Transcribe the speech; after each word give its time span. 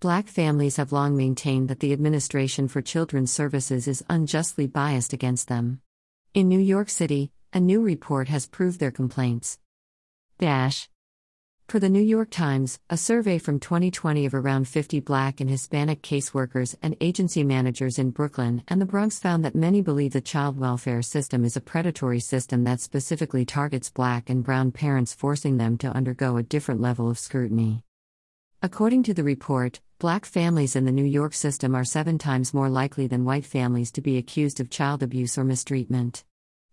Black 0.00 0.28
families 0.28 0.76
have 0.76 0.92
long 0.92 1.16
maintained 1.16 1.66
that 1.68 1.80
the 1.80 1.92
Administration 1.92 2.68
for 2.68 2.80
Children's 2.80 3.32
Services 3.32 3.88
is 3.88 4.04
unjustly 4.08 4.68
biased 4.68 5.12
against 5.12 5.48
them. 5.48 5.80
In 6.34 6.48
New 6.48 6.60
York 6.60 6.88
City, 6.88 7.32
a 7.52 7.58
new 7.58 7.82
report 7.82 8.28
has 8.28 8.46
proved 8.46 8.78
their 8.78 8.92
complaints. 8.92 9.58
Dash. 10.38 10.88
Per 11.66 11.80
the 11.80 11.88
New 11.88 12.00
York 12.00 12.30
Times, 12.30 12.78
a 12.88 12.96
survey 12.96 13.38
from 13.38 13.58
2020 13.58 14.24
of 14.24 14.34
around 14.34 14.68
50 14.68 15.00
Black 15.00 15.40
and 15.40 15.50
Hispanic 15.50 16.00
caseworkers 16.00 16.76
and 16.80 16.96
agency 17.00 17.42
managers 17.42 17.98
in 17.98 18.10
Brooklyn 18.10 18.62
and 18.68 18.80
the 18.80 18.86
Bronx 18.86 19.18
found 19.18 19.44
that 19.44 19.56
many 19.56 19.82
believe 19.82 20.12
the 20.12 20.20
child 20.20 20.60
welfare 20.60 21.02
system 21.02 21.44
is 21.44 21.56
a 21.56 21.60
predatory 21.60 22.20
system 22.20 22.62
that 22.62 22.80
specifically 22.80 23.44
targets 23.44 23.90
Black 23.90 24.30
and 24.30 24.44
Brown 24.44 24.70
parents, 24.70 25.12
forcing 25.12 25.56
them 25.56 25.76
to 25.78 25.88
undergo 25.88 26.36
a 26.36 26.44
different 26.44 26.80
level 26.80 27.10
of 27.10 27.18
scrutiny. 27.18 27.82
According 28.62 29.02
to 29.04 29.14
the 29.14 29.24
report, 29.24 29.80
black 29.98 30.24
families 30.24 30.76
in 30.76 30.84
the 30.84 30.92
New 30.92 31.04
York 31.04 31.34
system 31.34 31.74
are 31.74 31.84
seven 31.84 32.18
times 32.18 32.54
more 32.54 32.68
likely 32.68 33.08
than 33.08 33.24
white 33.24 33.44
families 33.44 33.90
to 33.90 34.00
be 34.00 34.16
accused 34.16 34.60
of 34.60 34.70
child 34.70 35.02
abuse 35.02 35.36
or 35.36 35.42
mistreatment. 35.42 36.22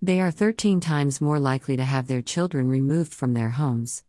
They 0.00 0.22
are 0.22 0.30
13 0.30 0.80
times 0.80 1.20
more 1.20 1.38
likely 1.38 1.76
to 1.76 1.84
have 1.84 2.06
their 2.06 2.22
children 2.22 2.70
removed 2.70 3.12
from 3.12 3.34
their 3.34 3.50
homes. 3.50 4.04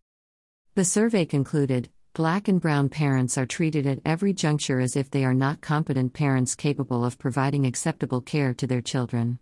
The 0.75 0.85
survey 0.85 1.25
concluded 1.25 1.89
black 2.13 2.47
and 2.47 2.61
brown 2.61 2.87
parents 2.87 3.37
are 3.37 3.45
treated 3.45 3.85
at 3.85 3.99
every 4.05 4.31
juncture 4.31 4.79
as 4.79 4.95
if 4.95 5.11
they 5.11 5.25
are 5.25 5.33
not 5.33 5.59
competent 5.59 6.13
parents 6.13 6.55
capable 6.55 7.03
of 7.03 7.19
providing 7.19 7.65
acceptable 7.65 8.21
care 8.21 8.53
to 8.53 8.65
their 8.65 8.81
children. 8.81 9.39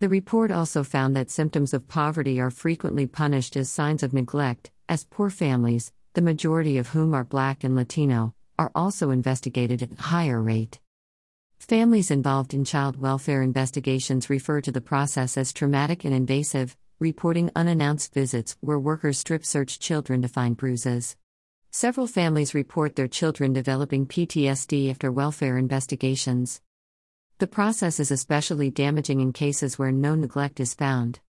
The 0.00 0.08
report 0.08 0.50
also 0.50 0.82
found 0.82 1.14
that 1.14 1.30
symptoms 1.30 1.72
of 1.72 1.86
poverty 1.86 2.40
are 2.40 2.50
frequently 2.50 3.06
punished 3.06 3.56
as 3.56 3.70
signs 3.70 4.02
of 4.02 4.12
neglect, 4.12 4.72
as 4.88 5.04
poor 5.04 5.30
families, 5.30 5.92
the 6.14 6.22
majority 6.22 6.76
of 6.76 6.88
whom 6.88 7.14
are 7.14 7.22
Black 7.22 7.62
and 7.62 7.76
Latino, 7.76 8.34
are 8.60 8.70
also 8.74 9.08
investigated 9.08 9.82
at 9.82 9.98
a 9.98 10.02
higher 10.02 10.42
rate. 10.42 10.78
Families 11.58 12.10
involved 12.10 12.52
in 12.52 12.62
child 12.62 13.00
welfare 13.00 13.40
investigations 13.40 14.28
refer 14.28 14.60
to 14.60 14.70
the 14.70 14.82
process 14.82 15.38
as 15.38 15.54
traumatic 15.54 16.04
and 16.04 16.12
invasive, 16.12 16.76
reporting 16.98 17.50
unannounced 17.56 18.12
visits 18.12 18.58
where 18.60 18.78
workers 18.78 19.16
strip 19.16 19.46
search 19.46 19.78
children 19.78 20.20
to 20.20 20.28
find 20.28 20.58
bruises. 20.58 21.16
Several 21.70 22.06
families 22.06 22.52
report 22.52 22.96
their 22.96 23.08
children 23.08 23.54
developing 23.54 24.06
PTSD 24.06 24.90
after 24.90 25.10
welfare 25.10 25.56
investigations. 25.56 26.60
The 27.38 27.46
process 27.46 27.98
is 27.98 28.10
especially 28.10 28.70
damaging 28.70 29.20
in 29.20 29.32
cases 29.32 29.78
where 29.78 29.90
no 29.90 30.14
neglect 30.14 30.60
is 30.60 30.74
found. 30.74 31.20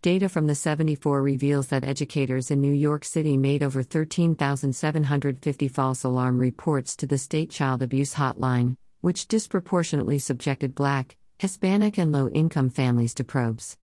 Data 0.00 0.28
from 0.28 0.46
the 0.46 0.54
74 0.54 1.20
reveals 1.20 1.66
that 1.68 1.82
educators 1.82 2.52
in 2.52 2.60
New 2.60 2.72
York 2.72 3.04
City 3.04 3.36
made 3.36 3.64
over 3.64 3.82
13,750 3.82 5.66
false 5.66 6.04
alarm 6.04 6.38
reports 6.38 6.94
to 6.94 7.04
the 7.04 7.18
state 7.18 7.50
child 7.50 7.82
abuse 7.82 8.14
hotline, 8.14 8.76
which 9.00 9.26
disproportionately 9.26 10.20
subjected 10.20 10.76
Black, 10.76 11.16
Hispanic, 11.40 11.98
and 11.98 12.12
low 12.12 12.28
income 12.28 12.70
families 12.70 13.12
to 13.14 13.24
probes. 13.24 13.76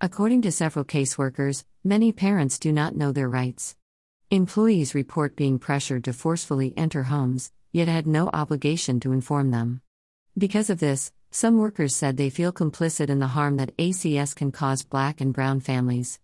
According 0.00 0.40
to 0.42 0.50
several 0.50 0.84
caseworkers, 0.86 1.64
many 1.84 2.10
parents 2.10 2.58
do 2.58 2.72
not 2.72 2.96
know 2.96 3.12
their 3.12 3.28
rights. 3.28 3.76
Employees 4.30 4.94
report 4.94 5.36
being 5.36 5.58
pressured 5.58 6.04
to 6.04 6.14
forcefully 6.14 6.72
enter 6.74 7.02
homes, 7.02 7.52
yet 7.70 7.86
had 7.86 8.06
no 8.06 8.30
obligation 8.32 8.98
to 9.00 9.12
inform 9.12 9.50
them. 9.50 9.82
Because 10.38 10.70
of 10.70 10.80
this, 10.80 11.12
some 11.34 11.58
workers 11.58 11.96
said 11.96 12.16
they 12.16 12.30
feel 12.30 12.52
complicit 12.52 13.10
in 13.10 13.18
the 13.18 13.26
harm 13.26 13.56
that 13.56 13.76
ACS 13.76 14.36
can 14.36 14.52
cause 14.52 14.84
black 14.84 15.20
and 15.20 15.34
brown 15.34 15.58
families. 15.58 16.20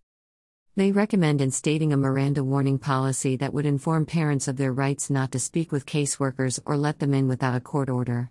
They 0.76 0.92
recommend 0.92 1.40
instating 1.40 1.92
a 1.92 1.96
Miranda 1.96 2.44
warning 2.44 2.78
policy 2.78 3.34
that 3.38 3.52
would 3.52 3.66
inform 3.66 4.06
parents 4.06 4.46
of 4.46 4.56
their 4.56 4.72
rights 4.72 5.10
not 5.10 5.32
to 5.32 5.40
speak 5.40 5.72
with 5.72 5.84
caseworkers 5.84 6.60
or 6.64 6.76
let 6.76 7.00
them 7.00 7.12
in 7.12 7.26
without 7.26 7.56
a 7.56 7.60
court 7.60 7.90
order. 7.90 8.30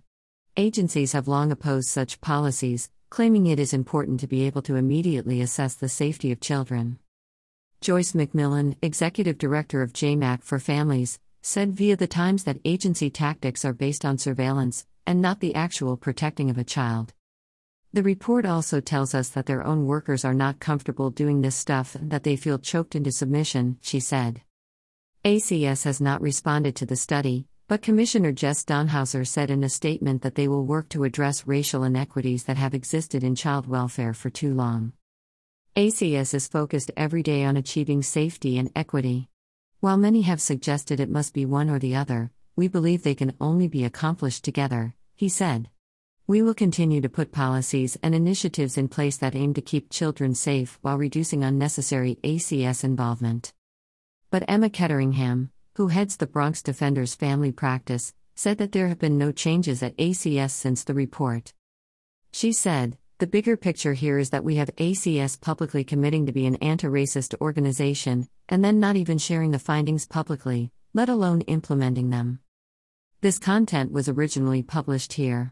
Agencies 0.55 1.11
have 1.11 1.27
long 1.27 1.51
opposed 1.51 1.89
such 1.89 2.21
policies, 2.21 2.89
claiming 3.09 3.47
it 3.47 3.59
is 3.59 3.73
important 3.73 4.21
to 4.21 4.27
be 4.27 4.43
able 4.43 4.61
to 4.61 4.77
immediately 4.77 5.41
assess 5.41 5.73
the 5.75 5.89
safety 5.89 6.31
of 6.31 6.39
children. 6.39 6.97
Joyce 7.81 8.13
McMillan, 8.13 8.77
executive 8.81 9.37
director 9.37 9.81
of 9.81 9.91
JMAC 9.91 10.43
for 10.43 10.59
Families, 10.59 11.19
said 11.41 11.73
via 11.73 11.97
the 11.97 12.07
Times 12.07 12.45
that 12.45 12.61
agency 12.63 13.09
tactics 13.09 13.65
are 13.65 13.73
based 13.73 14.05
on 14.05 14.17
surveillance, 14.17 14.85
and 15.09 15.23
not 15.23 15.39
the 15.39 15.55
actual 15.55 15.97
protecting 15.97 16.51
of 16.51 16.59
a 16.59 16.63
child. 16.63 17.15
The 17.93 18.03
report 18.03 18.45
also 18.45 18.79
tells 18.79 19.15
us 19.15 19.29
that 19.29 19.47
their 19.47 19.65
own 19.65 19.87
workers 19.87 20.23
are 20.23 20.35
not 20.35 20.59
comfortable 20.59 21.09
doing 21.09 21.41
this 21.41 21.55
stuff 21.55 21.95
and 21.95 22.11
that 22.11 22.21
they 22.21 22.35
feel 22.35 22.59
choked 22.59 22.93
into 22.93 23.11
submission, 23.11 23.79
she 23.81 23.99
said. 23.99 24.43
ACS 25.25 25.83
has 25.85 25.99
not 25.99 26.21
responded 26.21 26.75
to 26.75 26.85
the 26.85 26.95
study, 26.95 27.47
but 27.67 27.81
Commissioner 27.81 28.31
Jess 28.31 28.63
Dannhauser 28.63 29.25
said 29.25 29.49
in 29.49 29.63
a 29.63 29.69
statement 29.69 30.21
that 30.21 30.35
they 30.35 30.47
will 30.47 30.67
work 30.67 30.89
to 30.89 31.05
address 31.05 31.47
racial 31.47 31.83
inequities 31.83 32.43
that 32.43 32.57
have 32.57 32.75
existed 32.75 33.23
in 33.23 33.33
child 33.33 33.65
welfare 33.65 34.13
for 34.13 34.29
too 34.29 34.53
long. 34.53 34.93
ACS 35.75 36.35
is 36.35 36.47
focused 36.47 36.91
every 36.95 37.23
day 37.23 37.43
on 37.45 37.57
achieving 37.57 38.03
safety 38.03 38.59
and 38.59 38.71
equity. 38.75 39.27
While 39.79 39.97
many 39.97 40.21
have 40.21 40.39
suggested 40.39 40.99
it 40.99 41.09
must 41.09 41.33
be 41.33 41.47
one 41.47 41.67
or 41.67 41.79
the 41.79 41.95
other, 41.95 42.29
we 42.55 42.67
believe 42.67 43.01
they 43.01 43.15
can 43.15 43.33
only 43.41 43.67
be 43.67 43.83
accomplished 43.83 44.43
together 44.43 44.93
he 45.19 45.27
said. 45.27 45.67
We 46.27 46.41
will 46.41 46.53
continue 46.53 47.01
to 47.01 47.09
put 47.09 47.33
policies 47.33 47.97
and 48.01 48.15
initiatives 48.15 48.77
in 48.77 48.87
place 48.87 49.17
that 49.17 49.35
aim 49.35 49.53
to 49.55 49.61
keep 49.61 49.89
children 49.89 50.33
safe 50.33 50.79
while 50.81 50.97
reducing 50.97 51.43
unnecessary 51.43 52.17
ACS 52.23 52.85
involvement. 52.85 53.51
But 54.29 54.45
Emma 54.47 54.69
Ketteringham, 54.69 55.49
who 55.75 55.89
heads 55.89 56.15
the 56.15 56.25
Bronx 56.25 56.61
Defenders 56.61 57.15
Family 57.15 57.51
Practice, 57.51 58.13
said 58.33 58.59
that 58.59 58.71
there 58.71 58.87
have 58.87 58.97
been 58.97 59.17
no 59.17 59.33
changes 59.33 59.83
at 59.83 59.97
ACS 59.97 60.51
since 60.51 60.85
the 60.85 60.93
report. 60.93 61.51
She 62.31 62.53
said, 62.53 62.97
The 63.17 63.27
bigger 63.27 63.57
picture 63.57 63.95
here 63.95 64.19
is 64.19 64.29
that 64.29 64.45
we 64.45 64.55
have 64.55 64.73
ACS 64.77 65.41
publicly 65.41 65.83
committing 65.83 66.27
to 66.27 66.31
be 66.31 66.45
an 66.45 66.55
anti 66.57 66.87
racist 66.87 67.35
organization, 67.41 68.29
and 68.47 68.63
then 68.63 68.79
not 68.79 68.95
even 68.95 69.17
sharing 69.17 69.51
the 69.51 69.59
findings 69.59 70.07
publicly, 70.07 70.71
let 70.93 71.09
alone 71.09 71.41
implementing 71.41 72.09
them. 72.09 72.39
This 73.21 73.37
content 73.37 73.91
was 73.91 74.07
originally 74.07 74.63
published 74.63 75.11
here. 75.11 75.47